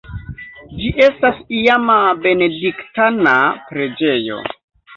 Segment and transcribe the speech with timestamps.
[0.77, 3.37] Ĝi estas iama benediktana
[3.71, 4.43] preĝejo.